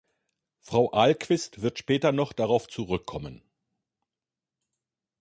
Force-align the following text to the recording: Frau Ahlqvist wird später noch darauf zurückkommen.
Frau 0.61 0.91
Ahlqvist 0.95 1.61
wird 1.61 1.77
später 1.77 2.11
noch 2.11 2.33
darauf 2.33 2.67
zurückkommen. 2.67 3.43